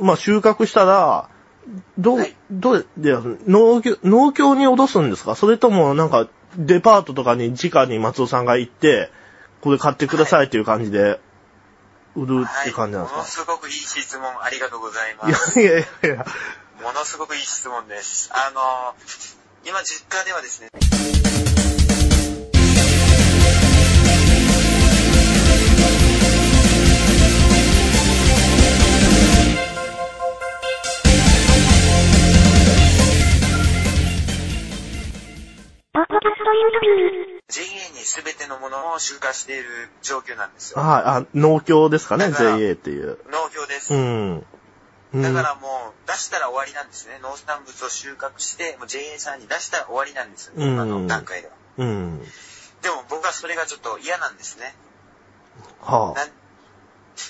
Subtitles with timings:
[0.00, 1.28] まあ収穫したら、
[1.98, 3.14] どう、はいどうで、
[3.46, 5.34] 農協、農協に脅すんですか？
[5.34, 9.10] それともなんか、デパートとかに直に松尾さんが行って、
[9.60, 11.20] これ買ってくださいっていう感じで、
[12.16, 15.60] 売るって感じなんはい、ものですすごくいい質問ありがとうございか、ます。
[15.60, 16.26] いやいやいやいや。
[16.82, 18.30] ものすごくいい質問です。
[18.32, 18.94] あの、
[19.66, 20.68] 今実家ではですね、
[38.98, 40.80] を出荷している状況なんですよ。
[40.82, 43.18] はい、あ、農協ですかね、だから JA っていう。
[43.30, 43.94] 農協です。
[43.94, 44.46] うん。
[45.10, 47.18] うんだからもう出したら終わりなんですね。
[47.22, 50.52] 農産物を収穫して、もう JA さんに出したら終わりなんですよ。
[50.54, 51.54] うん今の段階では。
[51.78, 52.20] うん。
[52.82, 54.74] でも僕はそれがちょっと嫌なんですね。
[55.80, 56.18] はあ。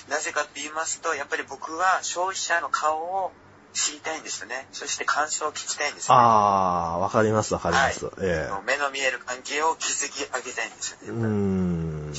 [0.09, 3.31] な、なぜかって言いますと、やっぱり僕は消費者の顔を
[3.73, 4.67] 知りたいんですよね。
[4.71, 6.21] そして感想を聞きたいんですよ、ね。
[6.21, 8.05] ああ、わかりますわかります。
[8.05, 11.27] はいえ目の見える関係を築き上げたいんですよね。
[11.27, 12.13] ん。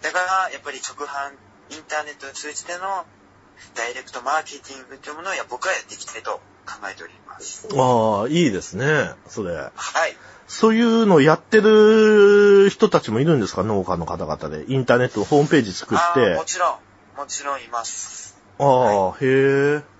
[0.00, 1.32] だから、やっぱり直販、
[1.70, 3.04] インターネットを通じての
[3.74, 7.68] ダイレクトマーケティングというものをや僕はやっていきたいと考えております。
[7.74, 9.54] ああ、いいですね、それ。
[9.54, 9.70] は
[10.06, 10.16] い。
[10.46, 14.64] そういうのをやってる人たちもいるんですか農家の方々で。
[14.68, 16.44] インターネットのホームページ作っあてーも。
[16.44, 16.78] ちろん、
[17.16, 18.36] もちろんいます。
[18.58, 19.95] ああ、へえ。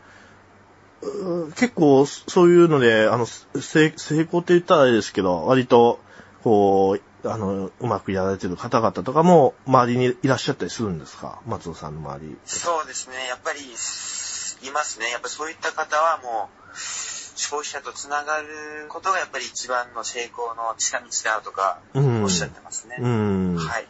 [1.07, 6.01] う結構、そういうので、あの、成成功って言ったらあれですけど、割と、
[6.43, 11.41] こう、あの、うまくやられてる方々とかも、周りにいらっしゃったりするんですか？
[11.47, 12.37] 松尾さんの周り。
[12.45, 13.27] そうですね。
[13.29, 15.11] やっぱり、いますね。
[15.11, 22.97] やっぱりそういった方はもう、消費者とつながることがやっぱり一番の成功の近道だとか、うんおっしゃってますね。
[23.01, 23.57] うん。
[23.57, 23.87] はい。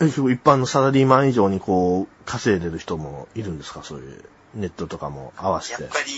[0.00, 3.82] え一般のサラリーマン以上にこう、稼いでる人もいるんですか？
[3.82, 4.24] そういう、
[4.54, 5.76] ネットとかも合わせ。
[5.76, 6.12] てやっぱり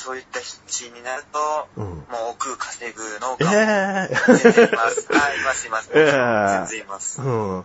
[0.00, 1.84] そういった人になると、うん。
[1.84, 5.12] もう億稼ぐ農え家もえ全然います。
[5.12, 5.90] はい、います、 います。
[5.94, 7.20] ええ全然います。
[7.20, 7.64] うん。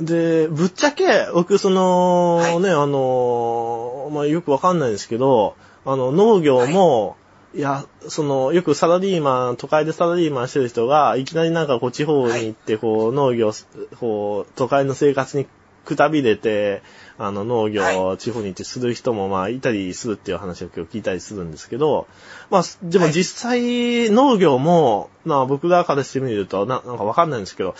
[0.00, 5.54] で、ぶっちゃけ、僕、その、はいね、あの、まあ、よくわかんないですけど、
[5.84, 7.16] あの、農業も、
[7.54, 13.52] い、や、その、よくサラリーマン、都会でサラリーマンしてる人が、いきなりなんかこう、地方に行って、こう、農業、
[14.00, 15.46] こう、都会の生活に
[15.84, 16.82] くたびれて、
[17.18, 22.06] あの、農業を地方に行ってする人も、まあ、いたりするっていう話を今日聞いたりするんですけど、
[22.50, 27.74] まあ、でもはい実際、農業も、まあ、僕らからしてみると、ななんかわかんないんですけど、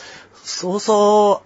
[0.45, 1.43] そうそ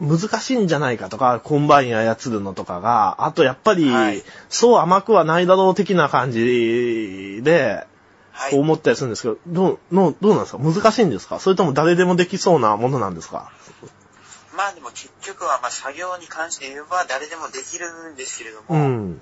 [0.00, 7.86] う、難しいんじゃないかとか、コンバイン操るのとかが、あとやっぱりはい、そう甘くはないだろう的な感じで、
[8.30, 8.56] はい。
[8.56, 10.58] 思ったりするんですけど、どう、のどうなんですか？
[10.62, 11.40] 難しいんですか？
[11.40, 13.50] それとも誰でもできそうなものなんですか？
[14.58, 19.20] まあでも結局は、まあ作業に関して言えば誰でもできるんですけれども、うん。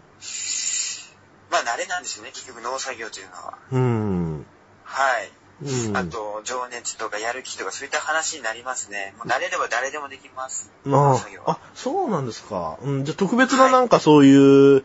[1.53, 3.59] まあ慣れなんですよね、結局農作業というのは。
[3.71, 4.47] うん。
[4.85, 5.31] はい。
[5.63, 5.97] うん。
[5.97, 9.15] あと、情熱とかやる気とかそういった話になりますね。
[9.19, 10.71] もう慣れれば誰でもできます。
[10.87, 12.79] あ農作業はあ、そうなんですか。
[12.83, 14.85] うん、じゃあ特別ななんかそういう、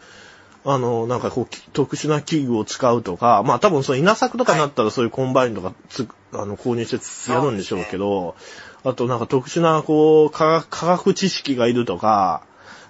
[0.65, 8.35] あの、なんかこう、き特殊な器具を使うとか、まあ多分その稲作とかになったらそういうコンバインとかつ、あの、購入してやるんでしょうけど、
[8.83, 12.41] あとなんか特殊なこう、科学、知識がいるとか、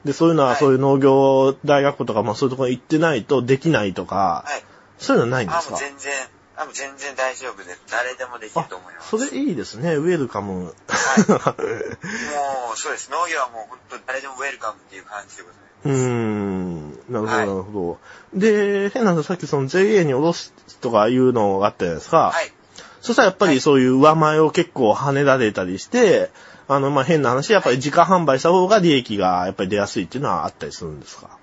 [0.05, 4.63] で、そういうのははいそういう農業大学校とか、まあそういうところに行ってないとできないとか、はい。
[4.97, 5.71] そういうのはないんであ、すか？
[5.73, 6.13] もう全然、
[6.57, 7.81] あ、もう全然大丈夫です。
[7.91, 9.09] 誰でもできると思います。
[9.09, 9.95] それいいですね。
[9.95, 10.65] ウェルカム。
[10.65, 11.29] はい。
[11.29, 13.11] もう、そうです。
[13.11, 15.89] 農業はもう本当に誰でもウェルカムっていう感じでございます。
[15.89, 16.91] うーん。
[17.09, 17.99] なるほど、はいなるほ
[18.33, 18.39] ど。
[18.39, 22.31] で、変な話、さっきその JA に卸すとかいうのがあったじゃないですか。
[22.33, 22.53] はい。
[23.01, 26.31] そしたらやっぱりそういう上前を結構跳ねられたりして、
[26.67, 31.37] あの、まあ、変な話、やっぱり自家販売した方が利益がやっぱり出やすいっていうのはあったりするんですか？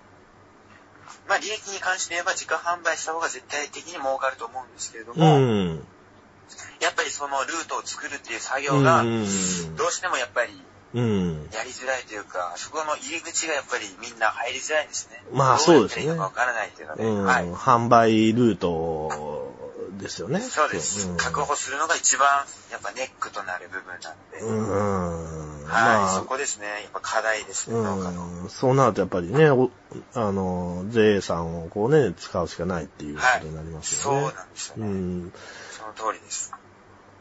[1.29, 5.77] まあ利益に関して言えば自家販売した方が絶対的に儲かると思うんですけれどうも、ん。
[6.81, 9.77] やっぱりそのルートを作るっていう作う業が、ん。
[9.77, 10.53] どうしてもやっぱり
[10.95, 11.49] うん。
[11.53, 15.23] やりづらいというか、そこの入り口がやっぱりみんな入りづらいんですね。
[15.33, 17.25] まあそうですねわからないっていうので、うん。
[17.25, 17.53] はい。
[17.53, 19.53] 販売ルート
[19.99, 20.41] ですよね。
[20.41, 21.09] そうです。
[21.09, 22.29] ん確保するのが一番
[22.71, 25.65] やっぱネックとなる部分なんで、うん。
[25.67, 26.67] はい、そまこですね。
[26.67, 28.49] やっぱ課題ですね、うん。
[28.49, 29.71] そうなるとやっぱりね、お
[30.15, 34.35] あの、JA さんをこうね、使うしかないっていうことになりますそうよね。
[34.35, 34.87] なんですよね。
[34.87, 35.33] うん。
[35.71, 36.53] その通りです。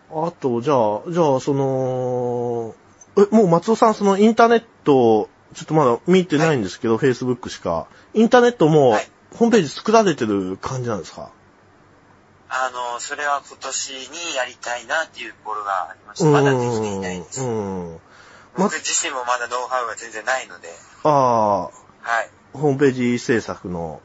[0.10, 2.76] あと、じゃあ、じゃあ、その、
[3.18, 7.88] え、もう松尾さん、そのインターネット、ちょっとまだ見てないんですけど、Facebook しか。
[8.14, 11.30] インターネットも、はいホームページ作られてる感じなんですか？
[12.50, 17.42] あの、それは今年にやりたいなっていうところがありまして、まだできていないです。
[18.58, 20.70] 僕自身もまだノウハウが全然ないので、
[21.04, 21.72] ああ、は
[22.24, 22.30] い。
[22.54, 24.02] ホームページ制作の、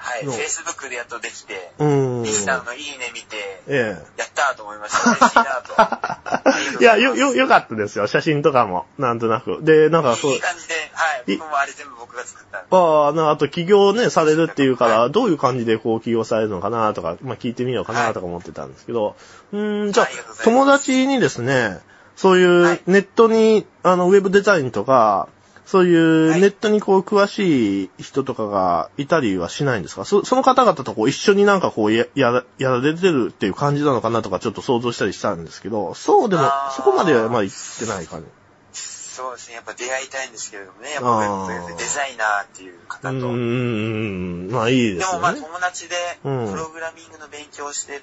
[0.00, 0.24] はい。
[0.24, 2.22] の Facebook でやっとできて、うん。
[2.22, 5.10] ミキさんのいいね見て、えやったーと思いました。
[5.10, 6.80] 嬉しいなと。
[6.80, 8.06] いや、よ、よ、よかったですよ。
[8.06, 9.58] 写真とかも、なんとなく。
[9.60, 11.32] で、なんかそういい、感じで、はい。
[11.34, 12.68] い僕もあれ全部僕が作ったんで。
[12.70, 19.16] ああ、なあと起業ね、されるっていうから、どういう感じでこう起業されるのかなとか、まあ聞いてみようかなとか思ってたんですけど、
[19.52, 20.08] うーん、じゃあ
[20.44, 21.78] 友達にですね、
[22.16, 25.28] そうはいいうネットに、あの、ウェブデザインとか、
[25.70, 30.04] そういうはいネットにこう詳しい人とかがいたりはしないんですか？
[30.04, 36.42] そその方々とこう一緒になんかこうや、やら、れてるっていう感じなのかなとかちょっと想像したりしたんですけど、そうでも
[36.76, 38.26] そこまではまあ言ってない感じ。
[38.72, 39.54] そうですね。
[39.54, 40.90] やっぱ出会いたいんですけれどもね。
[40.92, 41.46] やっぱ
[41.78, 43.14] デザイナーっていう方と。
[43.14, 45.34] うーん、まあいいでですもまあ。
[45.34, 45.94] 友達で
[46.24, 48.00] うんプログラミングの勉強をしてる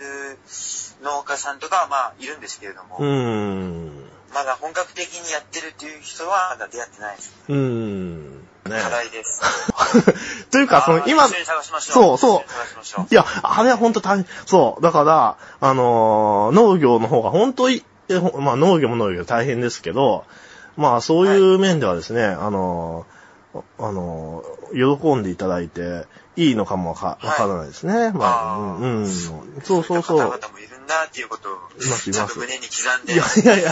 [1.03, 3.86] 農家さんとかはまあいるんですけれども、うーん。
[4.37, 7.33] まだ本格的にやってるっていう人はまだ出会ってないです。
[7.49, 8.33] うーん。
[8.69, 8.81] ね。
[8.83, 9.41] 課題です。
[10.51, 11.27] というか、その今。
[11.79, 13.07] そうそう。
[13.09, 14.27] いや、あれは本当大変。
[14.45, 14.83] そう。
[14.83, 20.23] だから、あのー農業の方が本当に、えほまあ農業も農業大変ですけど、
[20.75, 26.05] まあそういう面ではですね、あのーあのー喜んでいただいて
[26.35, 28.11] いいのかもわからないですね。
[28.11, 29.09] まあ、あーうん、うん。
[29.09, 30.39] そうそういそう
[30.87, 33.71] だっていうことを、ちゃんと胸に刻んで、いやいやいや。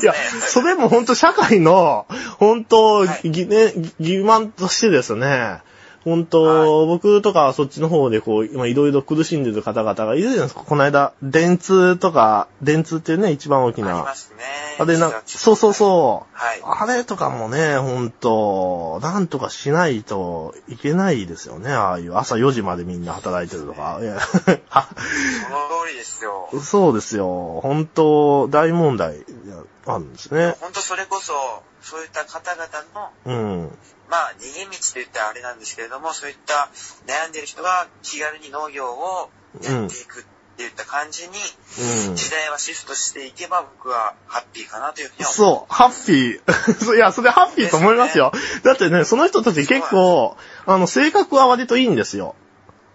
[0.00, 0.14] いや、
[0.48, 2.06] それも本当社会の、
[2.38, 3.30] 本当、はい。
[3.30, 5.62] 疑念、疑問としてですね、
[6.04, 10.64] 本当、僕とかはそっちの方でこう、今いろいろ苦しんでる方々がいるじゃないですか。
[10.66, 14.14] この間、電通とか、電通っていうね、一番大きありなま。
[14.14, 14.42] すね。
[14.78, 16.36] あれな、そうそうそう。
[16.36, 16.60] はい。
[16.64, 21.72] あれとかもね、本当なんとかしないといけないですよね。
[21.72, 23.98] ああいう朝4時までみんな働いてるとか。
[24.00, 24.56] いやあその
[25.84, 26.48] 通りですよ。
[26.62, 27.60] そうですよ。
[27.62, 29.24] 本当大問題
[29.86, 30.56] あるんですね。
[30.60, 31.32] 本当それこそ、
[31.82, 33.78] そういった方々の、うん。
[34.12, 36.68] まあ、逃げ道と言ったらあれなんですけれども、そういった
[37.06, 39.30] 悩んでる人が気軽に農業を
[39.64, 40.24] やっていくっ
[40.58, 41.32] ていった感じに、
[42.08, 42.14] うん。
[42.14, 46.92] 時代はシフトしていけば僕はハッピーかなというふうには思そう、ハッピー。
[46.94, 48.32] いや、それハッピーと思いますよ。
[48.64, 50.36] だってね、その人たち結構、
[50.66, 52.34] あの、性格は割といいんですよ。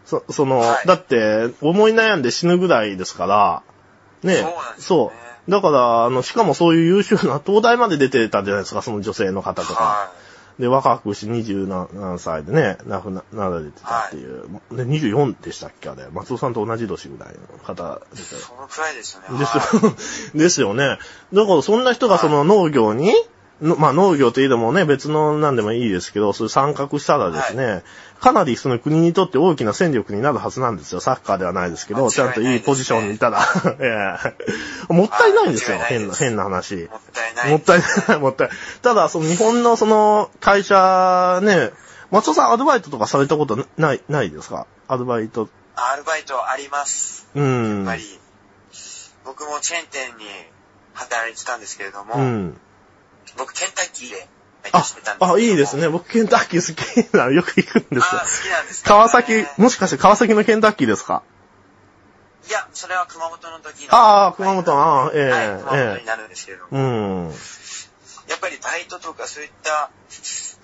[0.06, 3.64] そ、その、はいだって、思い悩んで死ぬぐらいですから、
[4.22, 5.12] ね、そうねそ
[5.48, 5.52] う。
[5.52, 9.84] だから、あの、しかもそういう優秀な東大まで出てたじゃないですか、その女性の方とか。
[9.84, 10.12] は
[10.60, 14.44] で、若くして20何歳でね、亡くななられてたっていう。
[14.72, 16.08] で、24でしたっけあれ。
[16.12, 18.42] 松尾さんと同じ年ぐらいの方ですよい。
[18.42, 19.40] そのくらいですよね。
[19.40, 19.96] ですはいよ、
[20.34, 20.98] ですよね。
[21.34, 23.14] だからそんな人がその農業に、
[23.62, 27.84] のまあ農業といえどもね、別のなんでもいいですけど、そういう参画したらですね、
[28.20, 31.00] かなりその国にとって大きな戦力になるはずなんですよ。
[31.00, 33.40] サッカーではないですけど、間違いちゃんといいポジションにいたら。
[33.80, 34.18] え
[34.90, 36.76] えもったいないんですよ、変な、変な話。
[36.76, 37.50] もったいない。
[37.52, 38.58] もったいない、 もったいない。
[38.82, 41.72] ただ、その日本のその会社ね、
[42.12, 44.68] 松尾さんアルバイトとかされたことない、ないですか？
[44.88, 45.50] アルバイト。
[45.76, 47.28] アルバイトあります。
[47.36, 47.78] うん。
[47.80, 48.20] やっぱり、
[49.26, 50.26] 僕もチェーン店に
[50.94, 52.58] 働いてたんですけれども、うん。
[53.38, 54.28] 僕ケンタッキーで
[54.74, 54.84] あ
[55.22, 55.88] あ、いいですね。。
[55.88, 58.26] 僕ケンタッキー好きなのよく行くんですよあ。
[58.26, 61.24] 好きなんですか、川崎、もしかして川崎のケンタッキーですか？
[62.48, 63.96] いや、それは熊本の時の。
[63.96, 67.26] ああ、熊本、ああ、ええはい、熊本えになるんですけれども、えうん。
[68.30, 69.90] やっぱりバイトとかそういった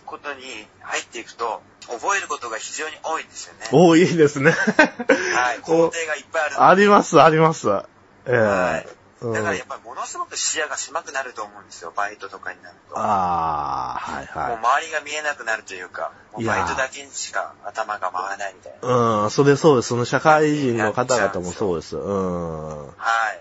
[0.05, 0.41] ことに
[0.81, 3.67] 入っていくと、覚えることが非常に多いんですよね。
[3.71, 4.51] 多いですね。
[4.51, 7.67] はい、 工程がいっぱいあるあります、あります。
[7.69, 12.97] ええはいうんだからやっぱりものすごく視野が狭くなると思うんですよ、バイトとかになると。
[12.97, 18.87] ああ、はいもうは周りが見えなくなるというか、もうバイトだけにしか頭が回らないみたいな。
[18.89, 19.23] い。
[19.23, 19.89] うん、それそうです。
[19.89, 21.95] その社会人の方々もそうです。
[21.95, 22.87] うん。
[22.87, 22.93] は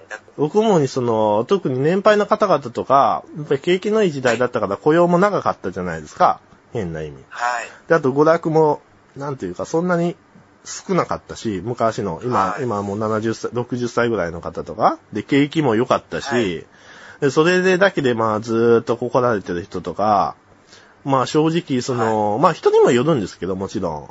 [0.06, 0.08] い。
[0.08, 6.40] だ僕主にその、特に年配の方々とか、やっぱり景気のいい時代だったから雇用も長かったじゃないですか。
[6.72, 7.24] 変な意味。
[7.28, 7.68] はい。
[7.88, 8.80] で、あと娯楽も、
[9.16, 10.16] なんていうか、そんなに
[10.64, 12.62] 少なかったし、昔の、今、はい。
[12.62, 16.66] 今もう70歳、60歳ぐらいの方とか、で、景気も良かったし、はい。
[17.22, 20.34] でそれでだけでまあずーっとここられてる人とか、
[21.04, 24.06] まあ正直その、まあ人にもよるんですけど、もちろん。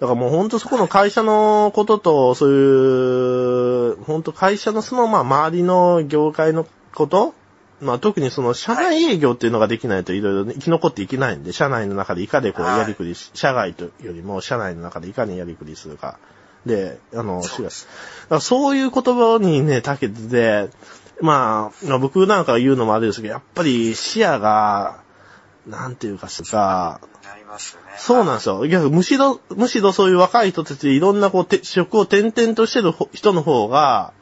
[0.00, 7.34] だからもうほんとそこの会社のことと、そういう、ほんと会社のそのまあ周りの業界のこと
[7.82, 16.18] まあ特にその社内営業っていうのができないといろいろね生き残っていけないんで、社内の中でいかでこうはいやりくりし、社外とよりも社内の中でいかにやりくりするか。
[16.64, 20.70] で、あの、そうそういう言葉にね、長けてて、
[21.20, 25.00] まあ、まあ僕なんか言うのもあれですけど、やっぱり視野が、
[25.66, 27.92] なんていうかしか、なりますよね。
[27.96, 28.90] そうなんですよ。
[28.90, 34.12] むしろ、むしろそういう若い人たちでいろんなこう、て職を転々としてるほ人の方が、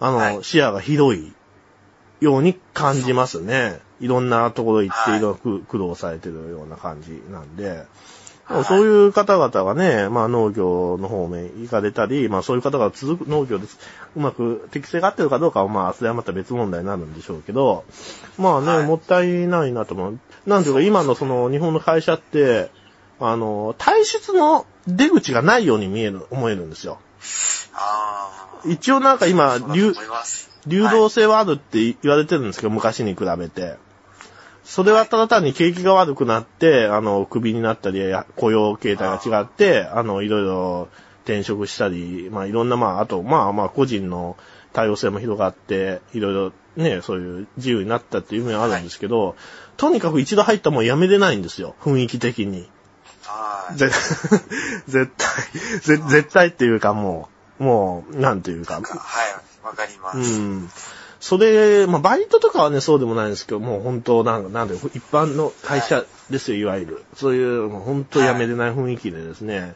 [0.00, 1.32] あの、はい視野が広い
[2.20, 3.80] ように感じますね。
[4.00, 7.68] いろんなところ行って、はいいろいろ苦苦労されてるような感じなんで。
[7.70, 7.86] はい
[8.64, 13.78] そういう方々がね、まあ農業の方面行かれたり、まあそういう方が続く農業です。
[14.16, 17.84] うまく適性が合ってるかどうかはまあそれはまた別問題になるんでしょうけど、
[18.38, 20.18] まあね、はいもったいないなと思う。
[20.46, 22.72] なんていうか今のその日本の会社って、
[23.20, 26.98] あの、体質の出口がないように見える、思えるんですよ。
[28.64, 29.94] 一応なんか今、流。
[30.66, 33.76] 流動性はあるって言われてるんですけど、昔に比べて。
[34.64, 40.88] それはただ単に景気が悪くなって、あの、クビになったり、や雇用形態が違って、あの、いろいろ
[41.24, 44.36] 転職したり、まあいろんな、まあ、あと、まあまあ個人の
[44.72, 49.34] 多様性も広がって、いろいろね、そういう自由になったっていう面はあるんですけど、
[49.76, 52.68] とにかく一度入ったらもうやめれないんですよ、雰囲気的に。
[53.24, 53.76] はい。
[53.76, 53.88] ぜ
[54.86, 58.82] 絶対、ぜ絶対っていうかもう、もう、なんていうか、はい、
[59.64, 60.18] わかります。
[60.18, 60.70] うん。
[61.20, 67.04] それ、まあ、バイトとかはね、そうでもないんですけど、もう本当、なんか、なんで、一般の会社ですよ、いわゆる。
[67.14, 69.74] そういう、もう本当やめれない雰囲気でですね。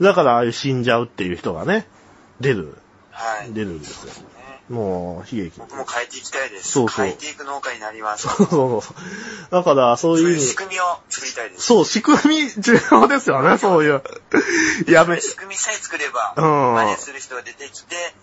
[0.00, 1.86] だから、ああいう死んじゃうっていう人がね、
[2.40, 2.78] 出る、
[3.10, 3.52] はい。
[3.52, 4.12] 出るんですよ。
[4.68, 5.58] ねもう、悲劇。
[5.58, 6.72] 僕も変えていきたいです。
[6.72, 8.26] そうそう変えていく農家になります。
[8.28, 8.94] そうそうそう。
[9.50, 11.66] だから、そうそういう意味、いう仕組みを作りたいです。
[11.66, 14.02] そう、仕組み重要ですよね、そういう。
[14.88, 18.14] やめ、仕組みさえ作れば、うん真似する人が出てきて、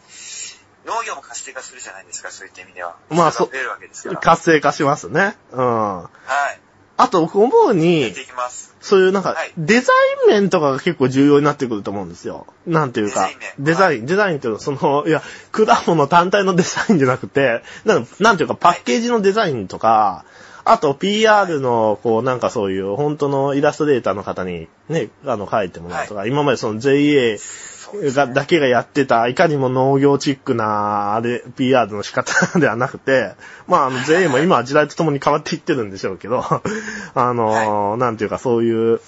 [0.86, 2.96] 農業も活性化するじゃないですか、そういった意味では。
[3.10, 4.20] まあ人が増えるわけですから。
[4.20, 5.38] 活性化しますね。
[5.52, 6.04] うん。
[6.04, 6.10] は
[6.54, 6.60] い。
[6.98, 8.14] あと、僕思うやに。
[8.82, 9.94] そういうなんかはい、デザ
[10.28, 12.46] イン面とかが結構重要になってくると思うんですよ。
[12.68, 14.06] なんていうか、デデザイン。
[14.06, 15.22] デザインっていうのはその、いや、
[15.54, 20.26] 果物単体のデザインじゃなくて、なんなんていうか、パッケージのデザインとか、
[20.66, 27.38] あと PR の、こう、なんかそういう、本当のイラストレーターの方にね、あの、書いてもらうとか、今までその JA
[28.14, 33.34] が、だけがやってた、いかにも農業チックな、あれ、PR の仕方ではなくて、
[33.68, 36.44] まあ、あの、JA も今は時代とともに変わっていってるんでしょうけど、
[37.14, 39.02] あの、なんていうか、そういう、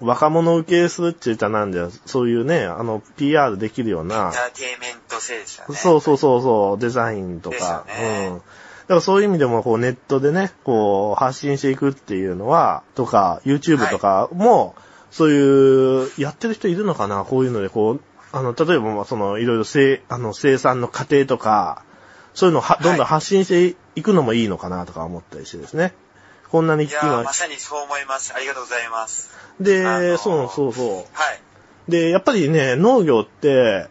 [0.00, 5.74] 若者受けするって言ったらなんだよ、そういうね、あの、PR できるようエンな、ターテインメント性ですよね。
[5.74, 8.28] そうそうそうそう、デザインとですか、よね。
[8.28, 8.42] うん。
[8.86, 14.76] だからそういう意味でも、こう、ネットでね、こう、発信していくっていうのは、とか、YouTube とかも、
[15.10, 17.24] そういう、やってる人いるのかな？
[17.24, 18.00] こういうので、こう、
[18.32, 21.82] あの、例えば、まあその、いろいろ生、あの、生産の過程とか、
[22.34, 24.86] そういうのをは、どんどん発信していくのもいいのかな？
[24.86, 25.92] とか思ったりしてですね。
[26.50, 28.32] こんなにいや今ー、まさにそう思います。
[28.36, 29.30] ありがとうございます。
[29.60, 30.94] あで、のーそうそうそう。
[30.94, 31.06] はい。
[31.88, 33.88] で、やっぱりね、農業って、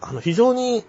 [0.00, 0.84] あの、非常に、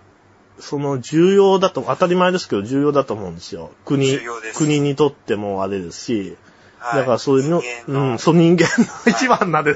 [0.59, 3.71] その、重要だと、当たり前ですけど、重要だと思うんですよ。
[3.85, 4.19] 国
[4.53, 6.37] 国にとってもあれですし、
[6.79, 9.75] はい、だからそういうの、うん、そう人間の一番なで、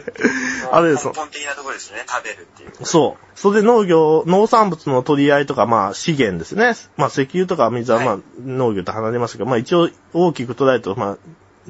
[0.71, 2.05] あれです根本的なところですね。
[2.07, 2.85] 食べるっていう。
[2.85, 3.39] そう。
[3.39, 6.75] それで農業、農産物の取り合いとか、まあ資源ですね。
[6.97, 11.17] まあ石油とか水はまあ、はい農業と離れますけど、まあ一応大きく捉えると、まあ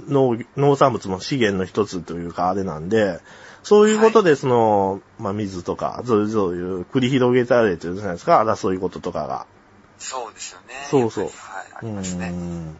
[0.08, 3.20] 農農産物の資源の一つというかあれなんで、
[3.63, 9.46] そういうことでその、まあ水とか、そういう、そういう繰り広げられてるじゃないですか、争い事とかが。
[9.98, 10.74] そうですよね。
[10.89, 11.34] そうそうはい、
[11.75, 12.30] ありますね。
[12.30, 12.78] うん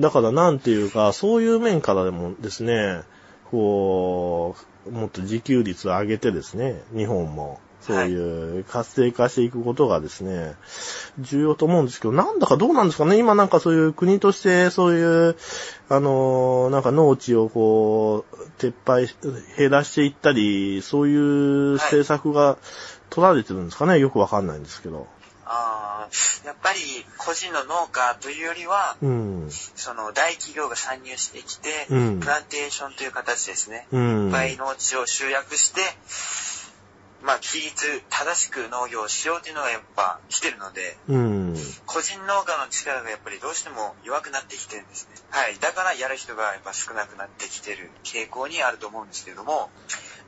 [0.00, 3.02] だからなんていうか、そういう面からでもですね、
[3.50, 10.54] こう、もっと自給率を上げてですね、日本も、そういう活性化していくことがですね、
[11.18, 15.36] 重要と思うんですけど、なんだかどうなんですかね今なんかそういう国としてそういう、
[15.88, 19.16] あの、なんか農地をこう、撤廃し、
[19.58, 22.56] 減らしていったり、そういう政策が
[23.10, 25.06] 取られてるんですかねよくわかんないんですけど。
[25.44, 26.78] あーやっぱり
[27.18, 29.48] 個人の農家というよりは、うん。
[29.50, 33.86] その大企業が参入してきて、うんプランテーションという形ですね。
[33.92, 34.26] うん。
[34.26, 35.80] いっぱい農地を集約して、
[37.22, 41.56] まあ、規律、正しく農業をしようというのがやっぱ来てるので、うん。
[41.86, 45.14] 個人農家の力がやっぱりどうしても弱くなってきてるんですね。
[45.30, 45.56] はい。
[45.60, 49.70] だからやる人がやっぱ少なくなってきてる傾向にあると思うんですけれども、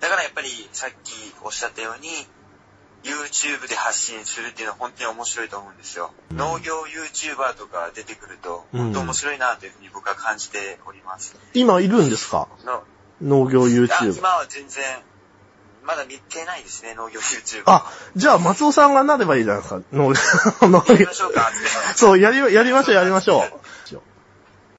[0.00, 2.08] だからやっぱりさっきおっしゃったように、
[3.02, 6.12] YouTube で発信するっていうのは本当に面白いと思うんですよ。
[6.30, 11.36] 農業 YouTuber とか出てくると、本当面白いなというふうに僕は感じております。
[11.52, 12.48] 今いるんですか？
[12.64, 12.84] の
[13.20, 14.16] 農業あ YouTube。
[14.16, 14.82] 今は全然、
[15.84, 17.62] まだ見てないですね、農業 YouTuber。
[17.66, 19.82] あ、じゃあ松尾さんがなればいいじゃないですか。
[19.92, 20.14] 農
[20.62, 21.50] 農業やりましょうか。
[21.94, 23.60] そう、やり、やりましょう、やりましょう。